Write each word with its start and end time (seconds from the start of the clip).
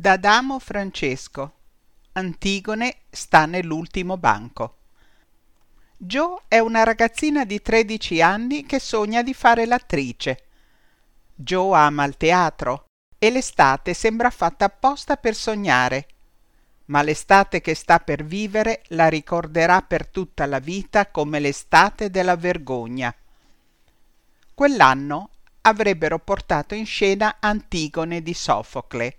D'Adamo 0.00 0.58
Francesco. 0.58 1.52
Antigone 2.12 3.00
sta 3.10 3.44
nell'ultimo 3.44 4.16
banco. 4.16 4.76
Jo 5.98 6.44
è 6.48 6.58
una 6.58 6.84
ragazzina 6.84 7.44
di 7.44 7.60
13 7.60 8.22
anni 8.22 8.64
che 8.64 8.78
sogna 8.78 9.22
di 9.22 9.34
fare 9.34 9.66
l'attrice. 9.66 10.44
Jo 11.34 11.74
ama 11.74 12.04
il 12.04 12.16
teatro 12.16 12.86
e 13.18 13.30
l'estate 13.30 13.92
sembra 13.92 14.30
fatta 14.30 14.64
apposta 14.64 15.18
per 15.18 15.34
sognare. 15.34 16.06
Ma 16.86 17.02
l'estate 17.02 17.60
che 17.60 17.74
sta 17.74 17.98
per 17.98 18.24
vivere 18.24 18.84
la 18.86 19.10
ricorderà 19.10 19.82
per 19.82 20.06
tutta 20.06 20.46
la 20.46 20.60
vita 20.60 21.08
come 21.08 21.40
l'estate 21.40 22.08
della 22.08 22.36
vergogna. 22.36 23.14
Quell'anno 24.54 25.28
avrebbero 25.60 26.18
portato 26.18 26.74
in 26.74 26.86
scena 26.86 27.36
Antigone 27.38 28.22
di 28.22 28.32
Sofocle, 28.32 29.16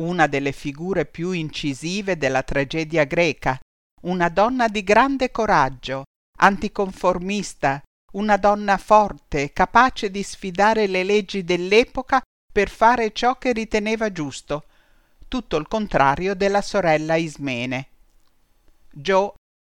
una 0.00 0.26
delle 0.26 0.52
figure 0.52 1.04
più 1.04 1.32
incisive 1.32 2.16
della 2.16 2.42
tragedia 2.42 3.04
greca, 3.04 3.58
una 4.02 4.28
donna 4.28 4.68
di 4.68 4.82
grande 4.82 5.30
coraggio, 5.30 6.04
anticonformista, 6.38 7.82
una 8.12 8.36
donna 8.36 8.76
forte, 8.78 9.52
capace 9.52 10.10
di 10.10 10.22
sfidare 10.22 10.86
le 10.86 11.04
leggi 11.04 11.44
dell'epoca 11.44 12.20
per 12.52 12.68
fare 12.68 13.12
ciò 13.12 13.36
che 13.36 13.52
riteneva 13.52 14.10
giusto, 14.10 14.64
tutto 15.28 15.56
il 15.56 15.68
contrario 15.68 16.34
della 16.34 16.62
sorella 16.62 17.14
Ismene. 17.14 17.88
Jo 18.90 19.34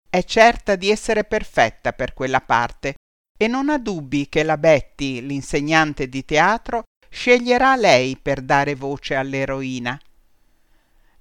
è 0.10 0.24
certa 0.24 0.76
di 0.76 0.90
essere 0.90 1.24
perfetta 1.24 1.94
per 1.94 2.14
quella 2.14 2.42
parte 2.42 2.96
e 3.38 3.48
non 3.48 3.70
ha 3.70 3.78
dubbi 3.78 4.30
che 4.30 4.44
la 4.44 4.58
Betty, 4.58 5.22
l'insegnante 5.22 6.08
di 6.08 6.24
teatro, 6.24 6.84
sceglierà 7.10 7.76
lei 7.76 8.16
per 8.16 8.42
dare 8.42 8.76
voce 8.76 9.16
all'eroina. 9.16 10.00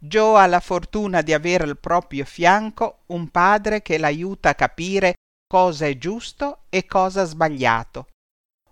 Jo 0.03 0.37
ha 0.37 0.47
la 0.47 0.61
fortuna 0.61 1.21
di 1.21 1.35
avere 1.35 1.65
al 1.65 1.79
proprio 1.79 2.25
fianco 2.25 3.01
un 3.09 3.29
padre 3.29 3.83
che 3.83 3.99
l'aiuta 3.99 4.51
a 4.51 4.55
capire 4.55 5.15
cosa 5.47 5.87
è 5.87 5.99
giusto 5.99 6.63
e 6.71 6.87
cosa 6.87 7.25
sbagliato. 7.25 8.07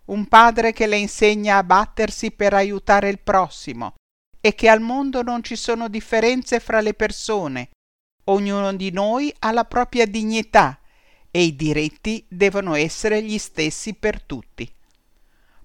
Un 0.06 0.26
padre 0.26 0.72
che 0.72 0.86
le 0.86 0.96
insegna 0.96 1.58
a 1.58 1.64
battersi 1.64 2.30
per 2.30 2.54
aiutare 2.54 3.10
il 3.10 3.18
prossimo 3.18 3.94
e 4.40 4.54
che 4.54 4.70
al 4.70 4.80
mondo 4.80 5.22
non 5.22 5.42
ci 5.42 5.54
sono 5.54 5.88
differenze 5.88 6.60
fra 6.60 6.80
le 6.80 6.94
persone. 6.94 7.70
Ognuno 8.24 8.72
di 8.72 8.90
noi 8.90 9.34
ha 9.40 9.52
la 9.52 9.64
propria 9.64 10.06
dignità 10.06 10.80
e 11.30 11.42
i 11.42 11.54
diritti 11.54 12.24
devono 12.26 12.74
essere 12.74 13.22
gli 13.22 13.36
stessi 13.36 13.92
per 13.92 14.22
tutti. 14.22 14.70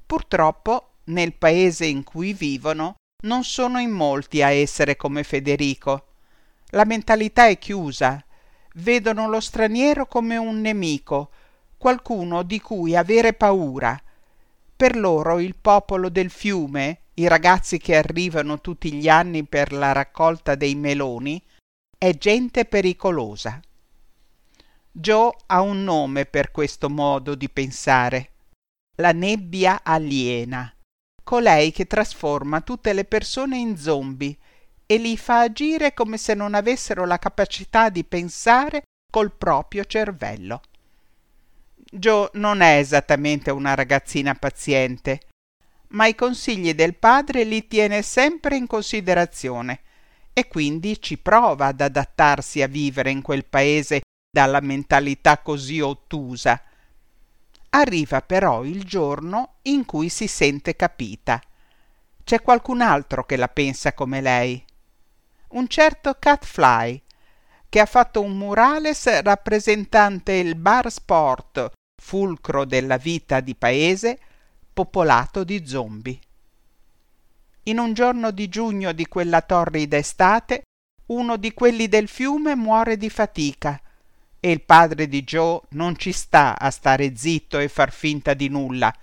Purtroppo, 0.05 0.95
nel 1.05 1.33
paese 1.33 1.85
in 1.85 2.03
cui 2.03 2.33
vivono, 2.33 2.95
non 3.23 3.43
sono 3.43 3.79
in 3.79 3.91
molti 3.91 4.41
a 4.41 4.49
essere 4.51 4.95
come 4.95 5.23
Federico. 5.23 6.07
La 6.67 6.85
mentalità 6.85 7.47
è 7.47 7.57
chiusa, 7.57 8.23
vedono 8.75 9.27
lo 9.29 9.39
straniero 9.39 10.07
come 10.07 10.37
un 10.37 10.61
nemico, 10.61 11.29
qualcuno 11.77 12.43
di 12.43 12.59
cui 12.59 12.95
avere 12.95 13.33
paura. 13.33 14.01
Per 14.75 14.97
loro 14.97 15.39
il 15.39 15.55
popolo 15.55 16.09
del 16.09 16.29
fiume, 16.29 16.99
i 17.15 17.27
ragazzi 17.27 17.77
che 17.77 17.95
arrivano 17.95 18.59
tutti 18.59 18.91
gli 18.91 19.07
anni 19.07 19.45
per 19.45 19.71
la 19.71 19.91
raccolta 19.91 20.55
dei 20.55 20.75
meloni, 20.75 21.41
è 21.97 22.17
gente 22.17 22.65
pericolosa. 22.65 23.61
Joe 24.91 25.31
ha 25.47 25.61
un 25.61 25.83
nome 25.83 26.25
per 26.25 26.51
questo 26.51 26.89
modo 26.89 27.35
di 27.35 27.49
pensare. 27.49 28.31
La 28.97 29.11
nebbia 29.11 29.81
aliena, 29.83 30.72
colei 31.23 31.71
che 31.71 31.87
trasforma 31.87 32.61
tutte 32.61 32.93
le 32.93 33.05
persone 33.05 33.57
in 33.57 33.77
zombie 33.77 34.37
e 34.85 34.97
li 34.97 35.17
fa 35.17 35.41
agire 35.41 35.93
come 35.93 36.17
se 36.17 36.33
non 36.33 36.53
avessero 36.53 37.05
la 37.05 37.17
capacità 37.17 37.89
di 37.89 38.03
pensare 38.03 38.83
col 39.09 39.31
proprio 39.31 39.85
cervello. 39.85 40.61
Jo 41.91 42.29
non 42.33 42.61
è 42.61 42.77
esattamente 42.77 43.51
una 43.51 43.75
ragazzina 43.75 44.33
paziente, 44.33 45.21
ma 45.89 46.07
i 46.07 46.15
consigli 46.15 46.73
del 46.73 46.95
padre 46.95 47.43
li 47.43 47.67
tiene 47.67 48.01
sempre 48.01 48.55
in 48.55 48.67
considerazione 48.67 49.81
e 50.33 50.47
quindi 50.47 50.99
ci 50.99 51.19
prova 51.19 51.67
ad 51.67 51.81
adattarsi 51.81 52.61
a 52.63 52.67
vivere 52.67 53.11
in 53.11 53.21
quel 53.21 53.45
paese 53.45 54.01
dalla 54.29 54.59
mentalità 54.59 55.37
così 55.37 55.79
ottusa. 55.79 56.59
Arriva 57.75 58.21
però 58.21 58.63
il 58.63 58.83
giorno 58.83 59.55
in 59.63 59.85
cui 59.85 60.09
si 60.09 60.27
sente 60.27 60.75
capita. 60.75 61.41
C'è 62.23 62.41
qualcun 62.41 62.81
altro 62.81 63.25
che 63.25 63.35
la 63.35 63.47
pensa 63.47 63.93
come 63.93 64.21
lei. 64.21 64.63
Un 65.49 65.67
certo 65.67 66.15
Catfly, 66.19 67.01
che 67.69 67.79
ha 67.79 67.87
fatto 67.87 68.21
un 68.21 68.37
murales 68.37 69.21
rappresentante 69.21 70.33
il 70.33 70.55
bar 70.55 70.91
sport, 70.91 71.71
fulcro 71.99 72.65
della 72.65 72.97
vita 72.97 73.39
di 73.39 73.55
paese, 73.55 74.19
popolato 74.71 75.43
di 75.43 75.65
zombie. 75.65 76.19
In 77.63 77.79
un 77.79 77.93
giorno 77.93 78.29
di 78.29 78.49
giugno 78.49 78.91
di 78.91 79.07
quella 79.07 79.41
torrida 79.41 79.97
estate, 79.97 80.61
uno 81.07 81.37
di 81.37 81.51
quelli 81.53 81.87
del 81.87 82.07
fiume 82.07 82.55
muore 82.55 82.97
di 82.97 83.09
fatica 83.09 83.81
e 84.45 84.51
il 84.51 84.61
padre 84.61 85.07
di 85.07 85.23
Joe 85.23 85.61
non 85.69 85.97
ci 85.97 86.11
sta 86.11 86.59
a 86.59 86.69
stare 86.69 87.15
zitto 87.15 87.59
e 87.59 87.69
far 87.69 87.93
finta 87.93 88.33
di 88.33 88.49
nulla. 88.49 88.93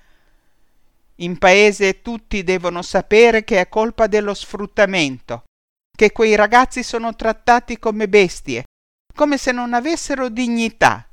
In 1.16 1.38
paese 1.38 2.02
tutti 2.02 2.44
devono 2.44 2.82
sapere 2.82 3.42
che 3.42 3.58
è 3.58 3.66
colpa 3.70 4.06
dello 4.06 4.34
sfruttamento, 4.34 5.44
che 5.96 6.12
quei 6.12 6.34
ragazzi 6.34 6.82
sono 6.82 7.16
trattati 7.16 7.78
come 7.78 8.06
bestie, 8.06 8.64
come 9.14 9.38
se 9.38 9.50
non 9.50 9.72
avessero 9.72 10.28
dignità. 10.28 11.08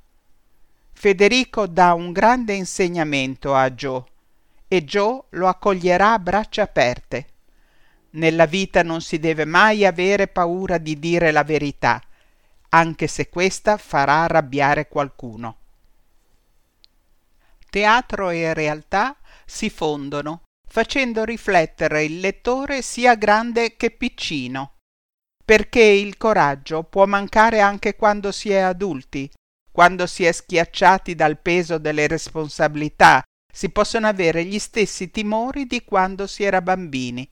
Federico 0.92 1.66
dà 1.66 1.94
un 1.94 2.12
grande 2.12 2.52
insegnamento 2.52 3.56
a 3.56 3.72
Joe 3.72 4.04
e 4.68 4.84
Joe 4.84 5.24
lo 5.30 5.48
accoglierà 5.48 6.12
a 6.12 6.20
braccia 6.20 6.64
aperte. 6.64 7.28
Nella 8.10 8.46
vita 8.46 8.84
non 8.84 9.00
si 9.00 9.20
deve 9.20 9.46
mai 9.46 9.86
avere 9.86 10.28
paura 10.28 10.78
di 10.78 11.00
dire 11.00 11.32
la 11.32 11.46
verità 11.46 12.02
anche 12.70 13.08
se 13.08 13.30
questa 13.30 13.78
farà 13.78 14.24
arrabbiare 14.24 14.88
qualcuno. 14.88 15.58
Teatro 17.70 18.30
e 18.30 18.54
realtà 18.54 19.16
si 19.46 19.70
fondono, 19.70 20.44
facendo 20.68 21.24
riflettere 21.24 22.04
il 22.04 22.20
lettore 22.20 22.82
sia 22.82 23.16
grande 23.16 23.76
che 23.76 23.92
piccino, 23.92 24.76
perché 25.44 25.82
il 25.82 26.18
coraggio 26.18 26.84
può 26.84 27.06
mancare 27.06 27.60
anche 27.60 27.96
quando 27.96 28.32
si 28.32 28.52
è 28.52 28.60
adulti, 28.60 29.32
quando 29.72 30.08
si 30.08 30.26
è 30.26 30.32
schiacciati 30.32 31.16
dal 31.16 31.40
peso 31.40 31.78
delle 31.78 32.08
responsabilità, 32.08 33.24
si 33.54 33.70
possono 33.70 34.08
avere 34.08 34.44
gli 34.44 34.60
stessi 34.60 35.10
timori 35.10 35.66
di 35.66 35.84
quando 35.84 36.28
si 36.28 36.44
era 36.44 36.62
bambini. 36.62 37.28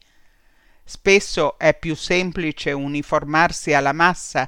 Spesso 0.84 1.57
è 1.57 1.78
più 1.78 1.95
semplice 1.95 2.72
uniformarsi 2.72 3.74
alla 3.74 3.94
massa 3.94 4.47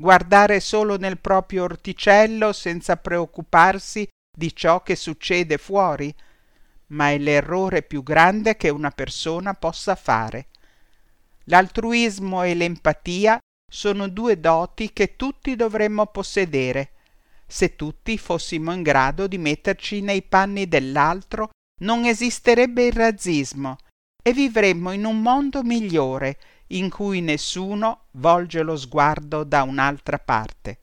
guardare 0.00 0.60
solo 0.60 0.96
nel 0.96 1.18
proprio 1.18 1.64
orticello 1.64 2.52
senza 2.52 2.96
preoccuparsi 2.96 4.06
di 4.30 4.54
ciò 4.54 4.82
che 4.84 4.94
succede 4.94 5.58
fuori, 5.58 6.14
ma 6.88 7.10
è 7.10 7.18
l'errore 7.18 7.82
più 7.82 8.04
grande 8.04 8.56
che 8.56 8.68
una 8.68 8.90
persona 8.90 9.54
possa 9.54 9.96
fare. 9.96 10.46
L'altruismo 11.44 12.44
e 12.44 12.54
l'empatia 12.54 13.38
sono 13.70 14.08
due 14.08 14.38
doti 14.38 14.92
che 14.92 15.16
tutti 15.16 15.56
dovremmo 15.56 16.06
possedere. 16.06 16.92
Se 17.44 17.74
tutti 17.74 18.16
fossimo 18.18 18.72
in 18.72 18.82
grado 18.82 19.26
di 19.26 19.38
metterci 19.38 20.00
nei 20.00 20.22
panni 20.22 20.68
dell'altro, 20.68 21.50
non 21.80 22.04
esisterebbe 22.04 22.86
il 22.86 22.92
razzismo 22.92 23.76
e 24.22 24.32
vivremmo 24.32 24.92
in 24.92 25.04
un 25.04 25.20
mondo 25.20 25.62
migliore 25.62 26.38
in 26.68 26.90
cui 26.90 27.20
nessuno 27.20 28.04
volge 28.12 28.62
lo 28.62 28.76
sguardo 28.76 29.44
da 29.44 29.62
un'altra 29.62 30.18
parte. 30.18 30.80